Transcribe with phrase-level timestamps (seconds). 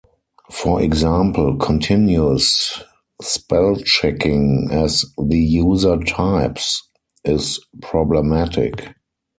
[0.51, 2.81] For example, continuous
[3.21, 6.89] spell-checking as the user types
[7.23, 8.95] is problematic.